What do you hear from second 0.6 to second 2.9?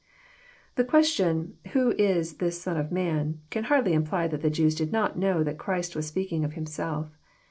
The question "Who is this Son